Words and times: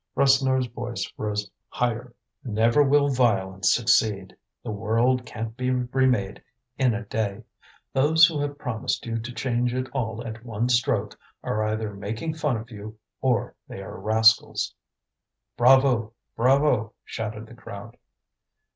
Rasseneur's 0.15 0.65
voice 0.65 1.05
rose 1.15 1.47
higher: 1.67 2.11
"Never 2.43 2.81
will 2.81 3.09
violence 3.13 3.71
succeed; 3.71 4.35
the 4.63 4.71
world 4.71 5.27
can't 5.27 5.55
be 5.55 5.69
remade 5.69 6.41
in 6.79 6.95
a 6.95 7.05
day. 7.05 7.43
Those 7.93 8.25
who 8.25 8.39
have 8.39 8.57
promised 8.57 9.05
you 9.05 9.19
to 9.19 9.31
change 9.31 9.75
it 9.75 9.87
all 9.93 10.25
at 10.25 10.43
one 10.43 10.69
stroke 10.69 11.19
are 11.43 11.63
either 11.65 11.93
making 11.93 12.33
fun 12.33 12.57
of 12.57 12.71
you 12.71 12.97
or 13.21 13.55
they 13.67 13.79
are 13.83 13.99
rascals!" 13.99 14.73
"Bravo! 15.55 16.13
bravo!" 16.35 16.95
shouted 17.05 17.45
the 17.45 17.53
crowd. 17.53 17.95